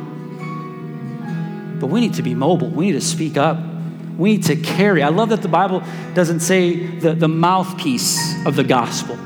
[1.79, 2.69] But we need to be mobile.
[2.69, 3.57] We need to speak up.
[4.17, 5.01] We need to carry.
[5.01, 5.81] I love that the Bible
[6.13, 9.17] doesn't say the, the mouthpiece of the gospel.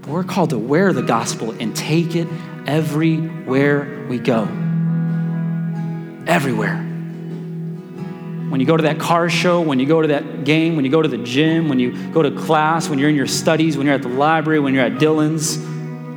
[0.00, 2.26] But we're called to wear the gospel and take it
[2.66, 4.42] everywhere we go.
[6.26, 6.76] Everywhere.
[8.48, 10.90] When you go to that car show, when you go to that game, when you
[10.90, 13.86] go to the gym, when you go to class, when you're in your studies, when
[13.86, 15.58] you're at the library, when you're at Dylan's,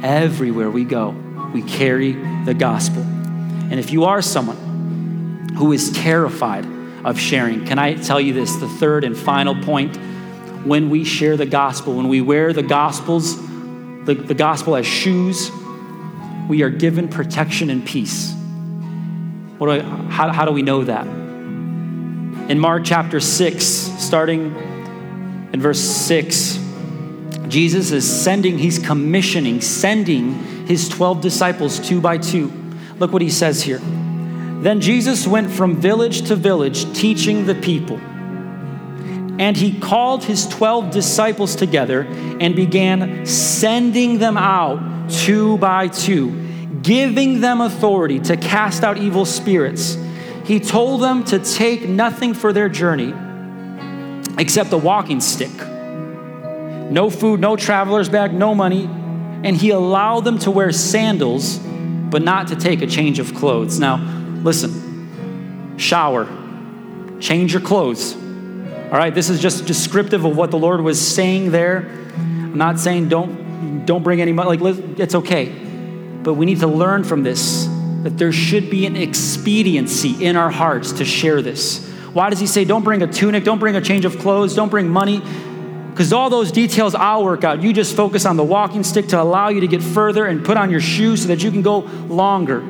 [0.03, 1.09] everywhere we go,
[1.53, 2.13] we carry
[2.45, 3.01] the gospel.
[3.01, 6.65] And if you are someone who is terrified
[7.03, 8.55] of sharing, can I tell you this?
[8.57, 9.97] The third and final point
[10.65, 13.37] when we share the gospel, when we wear the gospels,
[14.05, 15.49] the, the gospel as shoes,
[16.49, 18.33] we are given protection and peace.
[19.59, 21.05] What do I, how, how do we know that?
[21.05, 24.55] In Mark chapter 6, starting
[25.53, 26.59] in verse 6,
[27.47, 30.33] Jesus is sending, he's commissioning, sending
[30.65, 32.51] his 12 disciples two by two.
[32.97, 33.77] Look what he says here.
[33.77, 37.97] Then Jesus went from village to village teaching the people.
[39.39, 42.01] And he called his 12 disciples together
[42.39, 46.31] and began sending them out two by two,
[46.81, 49.97] giving them authority to cast out evil spirits.
[50.45, 53.13] He told them to take nothing for their journey
[54.37, 55.51] except a walking stick.
[56.89, 58.85] No food, no traveler's bag, no money.
[59.43, 63.79] And he allowed them to wear sandals, but not to take a change of clothes.
[63.79, 63.97] Now,
[64.43, 64.89] listen
[65.79, 66.27] shower,
[67.19, 68.13] change your clothes.
[68.15, 71.89] All right, this is just descriptive of what the Lord was saying there.
[72.17, 73.48] I'm not saying don't
[73.85, 74.57] don't bring any money.
[74.57, 75.49] Like it's okay,
[76.23, 77.67] but we need to learn from this
[78.03, 81.85] that there should be an expediency in our hearts to share this.
[82.13, 84.69] Why does he say don't bring a tunic, don't bring a change of clothes, don't
[84.69, 85.21] bring money?
[85.91, 87.61] Because all those details I'll work out.
[87.61, 90.55] You just focus on the walking stick to allow you to get further and put
[90.55, 92.63] on your shoes so that you can go longer.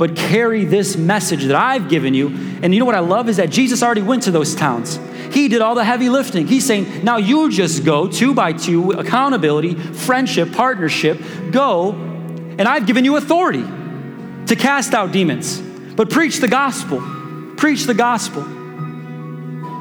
[0.00, 2.28] But carry this message that I've given you.
[2.62, 4.98] And you know what I love is that Jesus already went to those towns.
[5.30, 6.46] He did all the heavy lifting.
[6.46, 12.86] He's saying, now you just go two by two, accountability, friendship, partnership, go, and I've
[12.86, 13.62] given you authority
[14.46, 15.60] to cast out demons.
[15.60, 17.02] But preach the gospel.
[17.58, 18.42] Preach the gospel.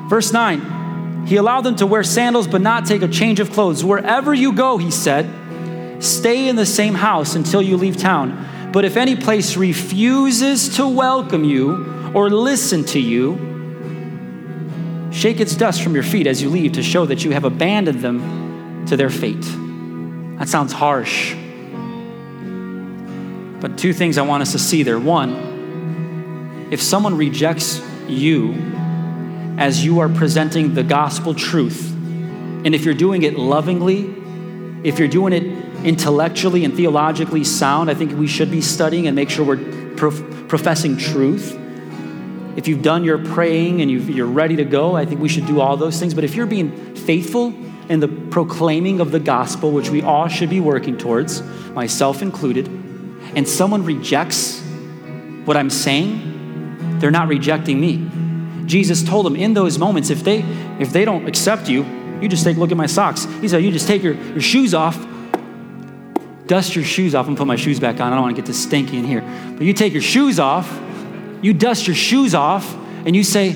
[0.09, 3.85] Verse 9, he allowed them to wear sandals but not take a change of clothes.
[3.85, 8.45] Wherever you go, he said, stay in the same house until you leave town.
[8.71, 13.49] But if any place refuses to welcome you or listen to you,
[15.11, 18.01] Shake its dust from your feet as you leave to show that you have abandoned
[18.01, 19.41] them to their fate.
[20.37, 21.33] That sounds harsh.
[23.59, 24.99] But two things I want us to see there.
[24.99, 28.53] One, if someone rejects you
[29.57, 34.15] as you are presenting the gospel truth, and if you're doing it lovingly,
[34.83, 39.15] if you're doing it intellectually and theologically sound, I think we should be studying and
[39.15, 41.57] make sure we're prof- professing truth.
[42.55, 45.45] If you've done your praying and you are ready to go, I think we should
[45.45, 46.13] do all those things.
[46.13, 47.53] But if you're being faithful
[47.89, 51.41] in the proclaiming of the gospel, which we all should be working towards,
[51.71, 54.61] myself included, and someone rejects
[55.45, 58.09] what I'm saying, they're not rejecting me.
[58.65, 60.43] Jesus told them in those moments, if they
[60.79, 61.83] if they don't accept you,
[62.21, 63.25] you just take a look at my socks.
[63.41, 64.97] He said, you just take your, your shoes off,
[66.49, 68.11] dust your shoes off, and put my shoes back on.
[68.11, 69.21] I don't want to get this stinky in here.
[69.57, 70.67] But you take your shoes off
[71.41, 72.75] you dust your shoes off
[73.05, 73.55] and you say,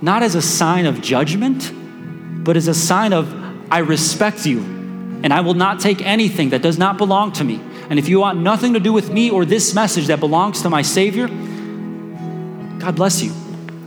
[0.00, 1.72] not as a sign of judgment,
[2.44, 3.32] but as a sign of,
[3.70, 7.60] I respect you and I will not take anything that does not belong to me.
[7.88, 10.70] And if you want nothing to do with me or this message that belongs to
[10.70, 11.26] my Savior,
[12.78, 13.32] God bless you.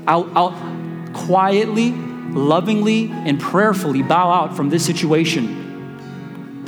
[0.08, 5.59] I'll, I'll quietly, lovingly, and prayerfully bow out from this situation.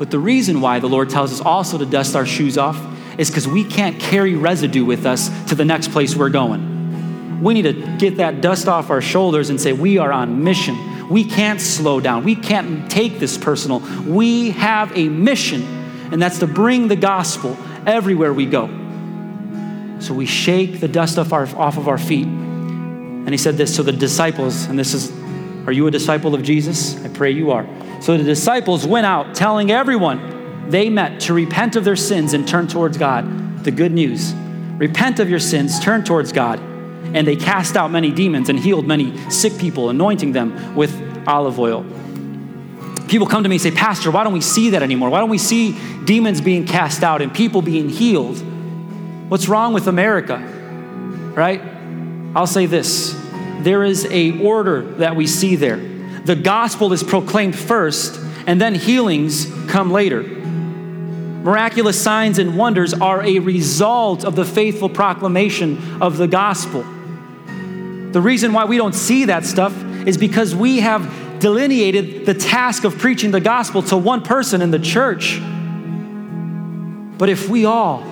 [0.01, 2.75] But the reason why the Lord tells us also to dust our shoes off
[3.19, 7.43] is because we can't carry residue with us to the next place we're going.
[7.43, 11.07] We need to get that dust off our shoulders and say, We are on mission.
[11.07, 12.23] We can't slow down.
[12.23, 13.81] We can't take this personal.
[14.07, 15.61] We have a mission,
[16.11, 18.69] and that's to bring the gospel everywhere we go.
[19.99, 22.25] So we shake the dust off, our, off of our feet.
[22.25, 25.11] And he said this to the disciples, and this is,
[25.67, 26.99] are you a disciple of Jesus?
[27.05, 27.67] I pray you are.
[28.01, 32.47] So the disciples went out telling everyone they met to repent of their sins and
[32.47, 33.63] turn towards God.
[33.63, 34.33] The good news.
[34.77, 36.59] Repent of your sins, turn towards God.
[36.59, 41.59] And they cast out many demons and healed many sick people, anointing them with olive
[41.59, 41.85] oil.
[43.07, 45.09] People come to me and say, Pastor, why don't we see that anymore?
[45.09, 48.39] Why don't we see demons being cast out and people being healed?
[49.29, 50.37] What's wrong with America?
[51.35, 51.61] Right?
[52.35, 53.15] I'll say this
[53.59, 55.90] there is a order that we see there.
[56.25, 60.23] The gospel is proclaimed first, and then healings come later.
[60.23, 66.83] Miraculous signs and wonders are a result of the faithful proclamation of the gospel.
[66.83, 72.83] The reason why we don't see that stuff is because we have delineated the task
[72.83, 75.39] of preaching the gospel to one person in the church.
[77.17, 78.05] But if we all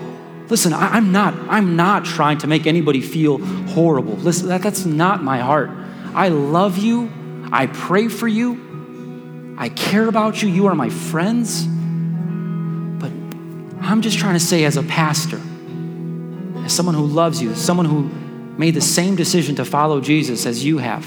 [0.50, 3.38] Listen, I, am not, I'm not trying to make anybody feel
[3.68, 4.16] horrible.
[4.16, 5.70] Listen, that, that's not my heart.
[6.16, 7.12] I love you.
[7.52, 9.56] I pray for you.
[9.58, 10.50] I care about you.
[10.50, 11.66] You are my friends.
[11.66, 13.12] But
[13.82, 15.42] I'm just trying to say, as a pastor,
[16.64, 18.10] as someone who loves you, someone who
[18.58, 21.06] made the same decision to follow Jesus as you have.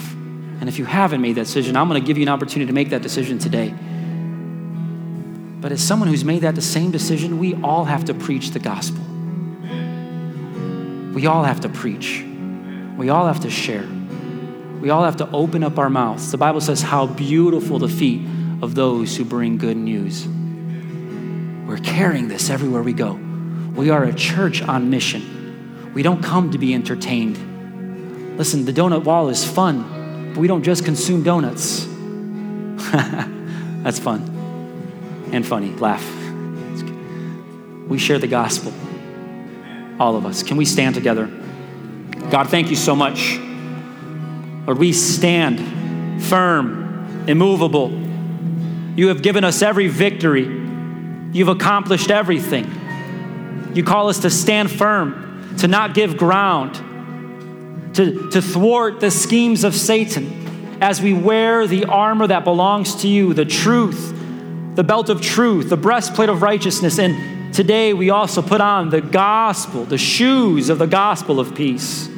[0.60, 2.72] And if you haven't made that decision, I'm going to give you an opportunity to
[2.72, 3.74] make that decision today.
[5.60, 8.58] But as someone who's made that the same decision, we all have to preach the
[8.58, 9.04] gospel.
[11.14, 12.24] We all have to preach.
[12.96, 13.86] We all have to share.
[14.82, 16.32] We all have to open up our mouths.
[16.32, 18.26] The Bible says, How beautiful the feet
[18.60, 20.26] of those who bring good news.
[21.68, 23.12] We're carrying this everywhere we go.
[23.76, 25.92] We are a church on mission.
[25.94, 28.36] We don't come to be entertained.
[28.36, 31.86] Listen, the donut wall is fun, but we don't just consume donuts.
[33.84, 34.22] That's fun
[35.30, 35.70] and funny.
[35.76, 36.04] Laugh.
[37.86, 38.72] We share the gospel
[40.00, 40.42] all of us.
[40.42, 41.26] Can we stand together?
[42.30, 43.38] God, thank you so much.
[44.66, 47.90] Lord, we stand firm, immovable.
[48.96, 50.44] You have given us every victory.
[51.32, 52.70] You've accomplished everything.
[53.74, 56.74] You call us to stand firm, to not give ground,
[57.94, 63.08] to, to thwart the schemes of Satan as we wear the armor that belongs to
[63.08, 64.14] you, the truth,
[64.74, 69.02] the belt of truth, the breastplate of righteousness, and Today, we also put on the
[69.02, 72.08] gospel, the shoes of the gospel of peace.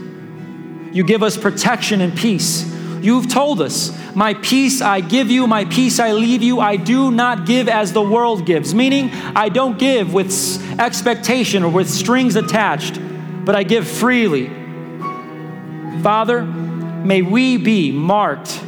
[0.94, 2.72] You give us protection and peace.
[3.02, 6.60] You've told us, My peace I give you, my peace I leave you.
[6.60, 10.32] I do not give as the world gives, meaning I don't give with
[10.80, 12.98] expectation or with strings attached,
[13.44, 14.46] but I give freely.
[16.00, 18.62] Father, may we be marked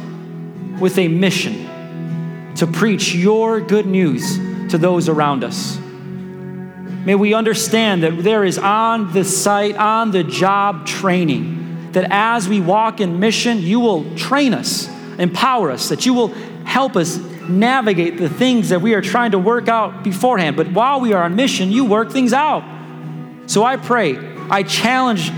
[0.79, 4.37] with a mission to preach your good news
[4.69, 5.77] to those around us.
[5.77, 11.57] May we understand that there is on the site, on the job training,
[11.93, 16.29] that as we walk in mission, you will train us, empower us, that you will
[16.65, 17.17] help us
[17.47, 20.55] navigate the things that we are trying to work out beforehand.
[20.55, 22.63] But while we are on mission, you work things out.
[23.47, 24.17] So I pray,
[24.49, 25.31] I challenge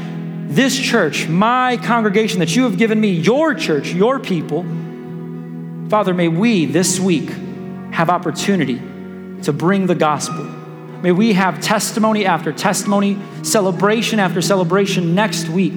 [0.51, 4.63] this church, my congregation that you have given me, your church, your people.
[5.89, 7.29] Father, may we this week
[7.91, 8.77] have opportunity
[9.43, 10.59] to bring the gospel
[11.01, 15.73] May we have testimony after testimony, celebration after celebration next week.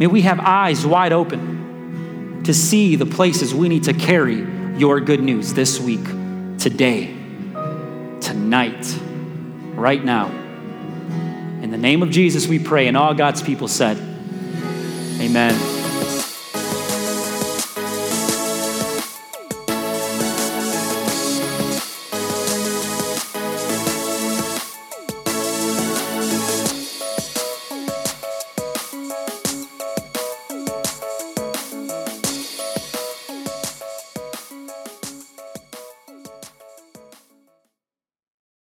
[0.00, 4.46] May we have eyes wide open to see the places we need to carry
[4.78, 6.02] your good news this week,
[6.58, 7.14] today,
[8.22, 8.98] tonight,
[9.74, 10.28] right now.
[11.60, 13.98] In the name of Jesus, we pray, and all God's people said,
[15.20, 15.69] Amen.